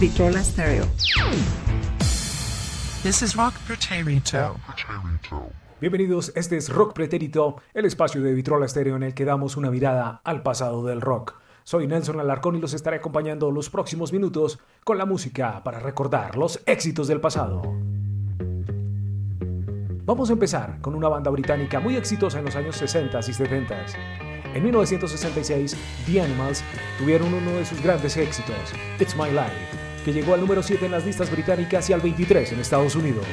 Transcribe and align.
Vitrola 0.00 0.44
Stereo. 0.44 0.84
This 3.02 3.22
is 3.22 3.34
Rock 3.34 3.54
Pretérito. 3.66 4.54
Bienvenidos, 5.80 6.32
este 6.36 6.56
es 6.56 6.68
Rock 6.68 6.92
Pretérito, 6.92 7.56
el 7.74 7.84
espacio 7.84 8.22
de 8.22 8.32
Vitrola 8.32 8.68
Stereo 8.68 8.94
en 8.94 9.02
el 9.02 9.14
que 9.14 9.24
damos 9.24 9.56
una 9.56 9.72
mirada 9.72 10.20
al 10.22 10.44
pasado 10.44 10.84
del 10.84 11.00
rock. 11.00 11.34
Soy 11.64 11.88
Nelson 11.88 12.20
Alarcón 12.20 12.54
y 12.54 12.60
los 12.60 12.74
estaré 12.74 12.98
acompañando 12.98 13.50
los 13.50 13.70
próximos 13.70 14.12
minutos 14.12 14.60
con 14.84 14.98
la 14.98 15.04
música 15.04 15.64
para 15.64 15.80
recordar 15.80 16.36
los 16.36 16.60
éxitos 16.64 17.08
del 17.08 17.20
pasado. 17.20 17.62
Vamos 20.04 20.30
a 20.30 20.34
empezar 20.34 20.80
con 20.80 20.94
una 20.94 21.08
banda 21.08 21.32
británica 21.32 21.80
muy 21.80 21.96
exitosa 21.96 22.38
en 22.38 22.44
los 22.44 22.54
años 22.54 22.76
60 22.76 23.18
y 23.18 23.32
70. 23.32 23.76
En 24.54 24.62
1966, 24.62 25.76
The 26.06 26.20
Animals 26.20 26.62
tuvieron 26.98 27.34
uno 27.34 27.50
de 27.50 27.66
sus 27.66 27.82
grandes 27.82 28.16
éxitos, 28.16 28.56
It's 28.98 29.14
My 29.14 29.30
Life, 29.30 29.77
que 30.08 30.14
llegó 30.14 30.32
al 30.32 30.40
número 30.40 30.62
7 30.62 30.86
en 30.86 30.92
las 30.92 31.04
listas 31.04 31.30
británicas 31.30 31.90
y 31.90 31.92
al 31.92 32.00
23 32.00 32.52
en 32.52 32.60
Estados 32.60 32.94
Unidos. 32.94 33.26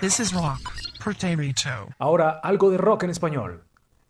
This 0.00 0.20
is 0.20 0.32
Rock. 0.32 0.75
Ahora, 1.98 2.40
algo 2.42 2.70
de 2.70 2.78
rock 2.78 3.04
en 3.04 3.10
español. 3.10 3.64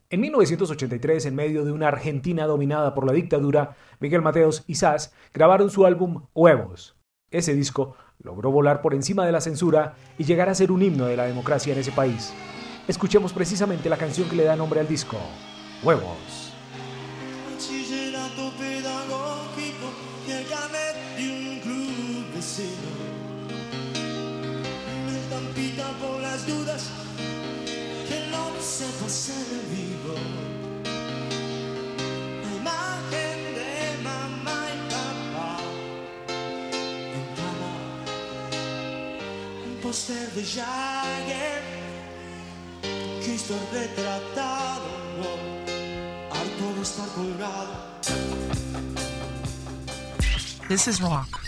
En 0.09 0.21
1983, 0.21 1.25
en 1.25 1.35
medio 1.35 1.65
de 1.65 1.71
una 1.71 1.89
Argentina 1.89 2.45
dominada 2.45 2.95
por 2.95 3.05
la 3.05 3.11
dictadura, 3.11 3.75
Miguel 3.99 4.21
Mateos 4.21 4.63
y 4.65 4.75
Sass 4.75 5.13
grabaron 5.33 5.69
su 5.69 5.85
álbum 5.85 6.23
Huevos. 6.33 6.95
Ese 7.29 7.53
disco 7.53 7.95
logró 8.23 8.49
volar 8.51 8.81
por 8.81 8.93
encima 8.93 9.25
de 9.25 9.31
la 9.31 9.41
censura 9.41 9.95
y 10.17 10.23
llegar 10.23 10.49
a 10.49 10.55
ser 10.55 10.71
un 10.71 10.81
himno 10.81 11.05
de 11.05 11.17
la 11.17 11.25
democracia 11.25 11.73
en 11.73 11.79
ese 11.79 11.91
país. 11.91 12.33
Escuchemos 12.87 13.33
precisamente 13.33 13.89
la 13.89 13.97
canción 13.97 14.29
que 14.29 14.37
le 14.37 14.45
da 14.45 14.55
nombre 14.55 14.79
al 14.79 14.87
disco, 14.87 15.17
Huevos. 15.83 16.53
Bachillerato 17.51 18.53
las 26.37 26.45
dudas 26.45 26.89
que 28.07 28.17
de 29.51 29.59
vivo. 29.75 30.15
La 32.43 32.51
imagen 32.61 33.37
de 33.57 33.71
mamá 34.03 34.59
y 34.69 34.79
papá 34.93 35.57
en 37.17 37.25
cama. 37.37 37.73
Un 39.65 39.75
póster 39.81 40.29
de 40.35 40.43
Jagger. 40.43 41.61
Cristo 43.23 43.55
retratado. 43.73 44.89
Harto 46.31 46.65
de 46.75 46.81
estar 46.81 47.09
colgado. 47.15 47.73
This 50.67 50.87
is 50.87 51.01
Rock. 51.01 51.47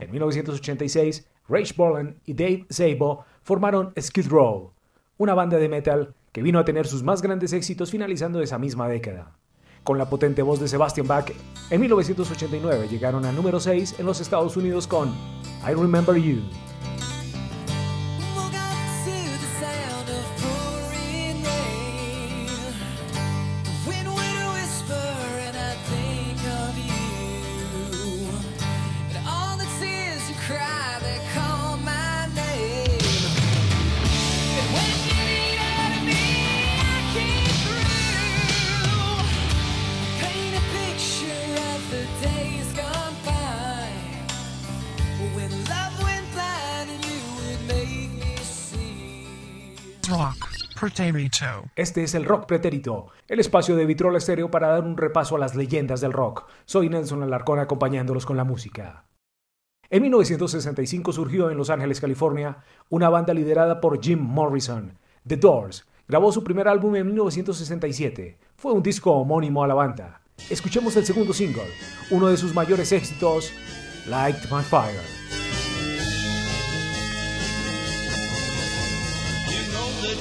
En 0.00 0.10
1986, 0.10 1.26
Rage 1.48 1.74
Bolland 1.76 2.16
y 2.24 2.32
Dave 2.32 2.66
Zabo 2.72 3.26
formaron 3.42 3.92
Skid 4.00 4.28
Row, 4.28 4.72
una 5.18 5.34
banda 5.34 5.58
de 5.58 5.68
metal 5.68 6.14
que 6.32 6.42
vino 6.42 6.58
a 6.58 6.64
tener 6.64 6.86
sus 6.86 7.02
más 7.02 7.22
grandes 7.22 7.52
éxitos 7.52 7.90
finalizando 7.90 8.40
esa 8.40 8.58
misma 8.58 8.88
década. 8.88 9.36
Con 9.84 9.98
la 9.98 10.08
potente 10.08 10.42
voz 10.42 10.60
de 10.60 10.68
Sebastian 10.68 11.08
Bach, 11.08 11.32
en 11.70 11.80
1989 11.80 12.88
llegaron 12.88 13.24
a 13.24 13.32
número 13.32 13.58
6 13.58 13.96
en 13.98 14.06
los 14.06 14.20
Estados 14.20 14.56
Unidos 14.56 14.86
con 14.86 15.08
I 15.68 15.74
Remember 15.74 16.16
You. 16.16 16.40
Rock. 50.08 50.48
Este 51.76 52.02
es 52.02 52.14
el 52.14 52.24
Rock 52.24 52.46
Pretérito, 52.46 53.08
el 53.28 53.40
espacio 53.40 53.76
de 53.76 53.86
Vitrola 53.86 54.18
Estéreo 54.18 54.50
para 54.50 54.68
dar 54.68 54.82
un 54.82 54.96
repaso 54.96 55.36
a 55.36 55.38
las 55.38 55.54
leyendas 55.54 56.00
del 56.00 56.12
rock. 56.12 56.48
Soy 56.64 56.88
Nelson 56.88 57.22
Alarcón 57.22 57.60
acompañándolos 57.60 58.26
con 58.26 58.36
la 58.36 58.44
música. 58.44 59.04
En 59.90 60.02
1965 60.02 61.12
surgió 61.12 61.50
en 61.50 61.56
Los 61.56 61.70
Ángeles, 61.70 62.00
California, 62.00 62.58
una 62.88 63.10
banda 63.10 63.34
liderada 63.34 63.80
por 63.80 64.02
Jim 64.02 64.18
Morrison. 64.18 64.98
The 65.26 65.36
Doors 65.36 65.86
grabó 66.08 66.32
su 66.32 66.42
primer 66.42 66.66
álbum 66.66 66.96
en 66.96 67.06
1967. 67.06 68.38
Fue 68.56 68.72
un 68.72 68.82
disco 68.82 69.12
homónimo 69.12 69.62
a 69.62 69.68
la 69.68 69.74
banda. 69.74 70.22
Escuchemos 70.50 70.96
el 70.96 71.06
segundo 71.06 71.32
single, 71.32 71.70
uno 72.10 72.28
de 72.28 72.36
sus 72.36 72.54
mayores 72.54 72.90
éxitos, 72.90 73.52
Light 74.08 74.36
My 74.50 74.62
Fire. 74.62 75.21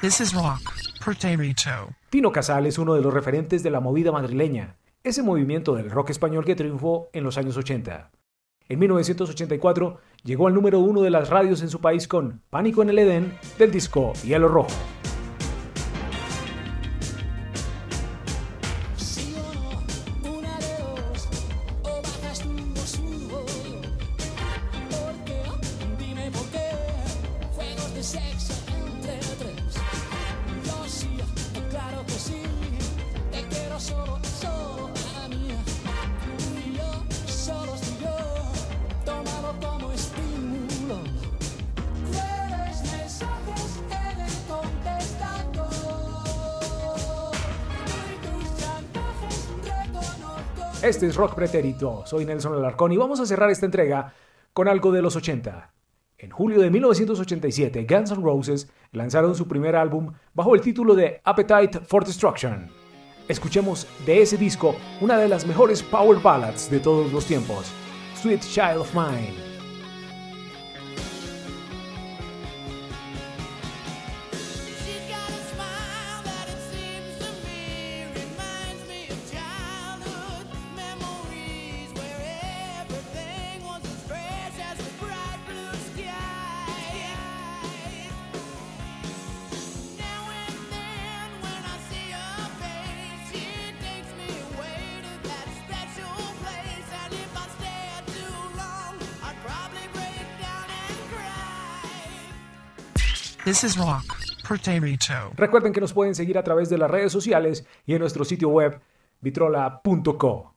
This 0.00 0.18
is 0.22 0.32
Rock. 0.32 0.72
Tino 2.08 2.32
Casal 2.32 2.64
es 2.64 2.78
uno 2.78 2.94
de 2.94 3.02
los 3.02 3.12
referentes 3.12 3.62
de 3.62 3.68
la 3.68 3.80
movida 3.80 4.10
madrileña, 4.10 4.78
ese 5.04 5.22
movimiento 5.22 5.74
del 5.74 5.90
rock 5.90 6.08
español 6.08 6.46
que 6.46 6.54
triunfó 6.54 7.10
en 7.12 7.22
los 7.22 7.36
años 7.36 7.58
80. 7.58 8.10
En 8.70 8.78
1984 8.78 9.98
llegó 10.24 10.46
al 10.46 10.54
número 10.54 10.78
uno 10.78 11.02
de 11.02 11.10
las 11.10 11.28
radios 11.28 11.60
en 11.60 11.68
su 11.68 11.82
país 11.82 12.08
con 12.08 12.40
Pánico 12.48 12.80
en 12.80 12.88
el 12.88 12.98
Edén 12.98 13.38
del 13.58 13.70
disco 13.70 14.14
Hielo 14.24 14.48
Rojo. 14.48 14.70
Este 50.82 51.06
es 51.06 51.16
Rock 51.16 51.34
Pretérito, 51.34 52.04
soy 52.06 52.24
Nelson 52.24 52.54
Alarcón 52.54 52.90
y 52.90 52.96
vamos 52.96 53.20
a 53.20 53.26
cerrar 53.26 53.50
esta 53.50 53.66
entrega 53.66 54.14
con 54.54 54.66
algo 54.66 54.90
de 54.92 55.02
los 55.02 55.14
80. 55.14 55.74
En 56.16 56.30
julio 56.30 56.58
de 56.58 56.70
1987, 56.70 57.86
Guns 57.86 58.12
N' 58.12 58.22
Roses 58.22 58.70
lanzaron 58.92 59.34
su 59.34 59.46
primer 59.46 59.76
álbum 59.76 60.14
bajo 60.32 60.54
el 60.54 60.62
título 60.62 60.94
de 60.94 61.20
Appetite 61.22 61.80
for 61.80 62.02
Destruction. 62.02 62.70
Escuchemos 63.28 63.86
de 64.06 64.22
ese 64.22 64.38
disco 64.38 64.74
una 65.02 65.18
de 65.18 65.28
las 65.28 65.46
mejores 65.46 65.82
power 65.82 66.18
ballads 66.18 66.70
de 66.70 66.80
todos 66.80 67.12
los 67.12 67.26
tiempos, 67.26 67.70
Sweet 68.14 68.40
Child 68.40 68.78
of 68.78 68.94
Mine. 68.94 69.49
This 103.44 103.64
is 103.64 103.78
rock. 103.78 104.04
Preterito. 104.46 105.32
Recuerden 105.34 105.72
que 105.72 105.80
nos 105.80 105.94
pueden 105.94 106.14
seguir 106.14 106.36
a 106.36 106.44
través 106.44 106.68
de 106.68 106.76
las 106.76 106.90
redes 106.90 107.10
sociales 107.10 107.64
y 107.86 107.94
en 107.94 108.00
nuestro 108.00 108.24
sitio 108.24 108.48
web 108.50 108.80
vitrola.co. 109.20 110.54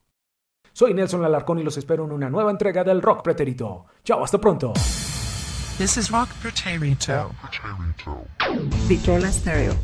Soy 0.74 0.94
Nelson 0.94 1.24
Alarcón 1.24 1.60
y 1.60 1.64
los 1.64 1.78
espero 1.78 2.04
en 2.04 2.12
una 2.12 2.30
nueva 2.30 2.52
entrega 2.52 2.84
del 2.84 3.02
Rock 3.02 3.24
Preterito. 3.24 3.86
Chao, 4.04 4.24
hasta 4.24 4.38
pronto. 4.38 4.74
This 5.78 5.98
is 5.98 6.12
rock. 6.12 6.28
Preterito. 6.42 7.32
Vitrola 8.90 9.32
Stereo. 9.32 9.76